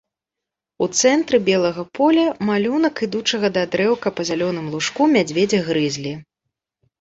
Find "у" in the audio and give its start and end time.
0.83-0.85